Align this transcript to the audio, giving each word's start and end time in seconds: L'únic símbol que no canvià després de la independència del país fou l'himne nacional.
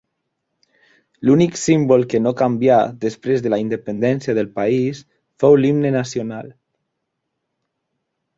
L'únic 1.29 1.59
símbol 1.63 2.05
que 2.13 2.21
no 2.27 2.31
canvià 2.39 2.77
després 3.03 3.43
de 3.47 3.51
la 3.55 3.59
independència 3.65 4.35
del 4.39 4.51
país 4.57 5.03
fou 5.45 5.59
l'himne 5.61 5.93
nacional. 5.99 6.51